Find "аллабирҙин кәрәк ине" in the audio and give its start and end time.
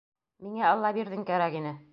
0.71-1.79